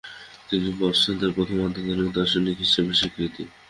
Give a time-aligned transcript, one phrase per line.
[0.49, 3.35] তিনি পাশ্চাত্যের প্রথম আধুনিক দার্শনিক হিসেবে স্বীকৃত।